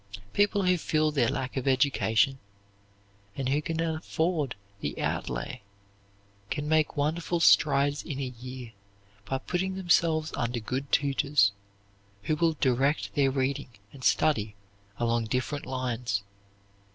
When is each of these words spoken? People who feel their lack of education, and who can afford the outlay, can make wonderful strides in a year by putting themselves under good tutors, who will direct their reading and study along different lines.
People 0.33 0.63
who 0.63 0.79
feel 0.79 1.11
their 1.11 1.29
lack 1.29 1.55
of 1.55 1.67
education, 1.67 2.39
and 3.35 3.49
who 3.49 3.61
can 3.61 3.79
afford 3.79 4.55
the 4.79 4.99
outlay, 4.99 5.61
can 6.49 6.67
make 6.67 6.97
wonderful 6.97 7.39
strides 7.39 8.01
in 8.01 8.17
a 8.19 8.33
year 8.41 8.71
by 9.25 9.37
putting 9.37 9.75
themselves 9.75 10.33
under 10.35 10.59
good 10.59 10.91
tutors, 10.91 11.51
who 12.23 12.35
will 12.35 12.53
direct 12.53 13.13
their 13.13 13.29
reading 13.29 13.69
and 13.93 14.03
study 14.03 14.55
along 14.97 15.25
different 15.25 15.67
lines. 15.67 16.23